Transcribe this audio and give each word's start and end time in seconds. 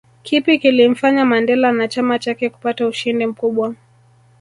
Kipi 0.23 0.59
kilimfanya 0.59 1.25
Mandela 1.25 1.71
na 1.71 1.87
chama 1.87 2.19
chake 2.19 2.49
kupata 2.49 2.87
ushindi 2.87 3.25
mkubwa 3.25 3.75